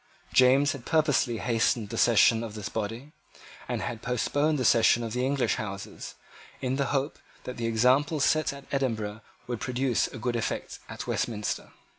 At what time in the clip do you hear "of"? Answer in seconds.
2.43-2.55, 5.03-5.13